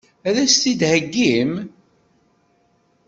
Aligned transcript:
Ad 0.27 0.35
as-t-id-theggim? 0.43 1.51